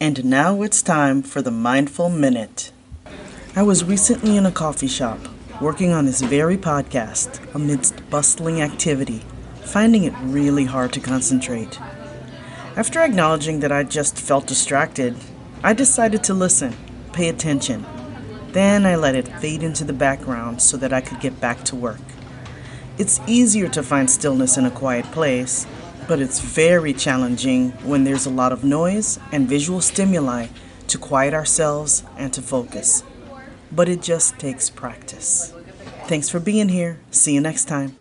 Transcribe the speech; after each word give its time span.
And 0.00 0.26
now 0.26 0.62
it's 0.62 0.80
time 0.80 1.22
for 1.22 1.42
the 1.42 1.50
Mindful 1.50 2.08
Minute. 2.08 2.70
I 3.56 3.62
was 3.62 3.82
recently 3.82 4.36
in 4.36 4.46
a 4.46 4.52
coffee 4.52 4.86
shop 4.86 5.18
working 5.60 5.90
on 5.92 6.06
this 6.06 6.20
very 6.20 6.56
podcast 6.56 7.52
amidst 7.52 8.08
bustling 8.08 8.62
activity, 8.62 9.24
finding 9.64 10.04
it 10.04 10.14
really 10.22 10.66
hard 10.66 10.92
to 10.92 11.00
concentrate. 11.00 11.80
After 12.76 13.00
acknowledging 13.00 13.58
that 13.58 13.72
I 13.72 13.82
just 13.82 14.16
felt 14.16 14.46
distracted, 14.46 15.16
I 15.64 15.72
decided 15.72 16.22
to 16.24 16.34
listen, 16.34 16.76
pay 17.12 17.28
attention. 17.28 17.84
Then 18.52 18.86
I 18.86 18.94
let 18.94 19.16
it 19.16 19.26
fade 19.40 19.64
into 19.64 19.82
the 19.82 19.92
background 19.92 20.62
so 20.62 20.76
that 20.76 20.92
I 20.92 21.00
could 21.00 21.18
get 21.18 21.40
back 21.40 21.64
to 21.64 21.76
work. 21.76 21.98
It's 22.98 23.20
easier 23.26 23.68
to 23.70 23.82
find 23.82 24.08
stillness 24.08 24.56
in 24.56 24.64
a 24.64 24.70
quiet 24.70 25.06
place, 25.06 25.66
but 26.08 26.20
it's 26.20 26.40
very 26.40 26.92
challenging 26.94 27.70
when 27.84 28.02
there's 28.02 28.26
a 28.26 28.30
lot 28.30 28.50
of 28.50 28.64
noise 28.64 29.20
and 29.30 29.48
visual 29.48 29.80
stimuli 29.80 30.48
to 30.88 30.98
quiet 30.98 31.34
ourselves 31.34 32.02
and 32.16 32.32
to 32.32 32.42
focus. 32.42 33.04
But 33.70 33.88
it 33.88 34.00
just 34.00 34.38
takes 34.38 34.70
practice. 34.70 35.52
Thanks 36.06 36.30
for 36.30 36.40
being 36.40 36.70
here. 36.70 36.98
See 37.10 37.34
you 37.34 37.40
next 37.42 37.66
time. 37.66 37.98